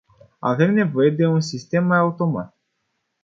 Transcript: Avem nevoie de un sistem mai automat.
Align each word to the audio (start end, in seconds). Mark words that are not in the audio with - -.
Avem 0.41 0.71
nevoie 0.71 1.11
de 1.11 1.27
un 1.27 1.39
sistem 1.49 1.85
mai 1.87 1.97
automat. 1.97 2.53